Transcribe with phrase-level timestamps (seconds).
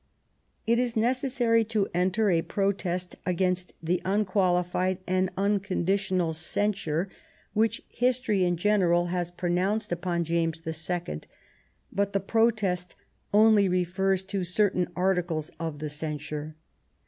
[0.65, 7.07] It is necessary to enter a protest against the unqualified and unconditional censure
[7.53, 11.27] which his tory in general has pronounced upon James the Second,
[11.93, 12.95] but the protest
[13.31, 16.55] only refers to certain articles of the censure.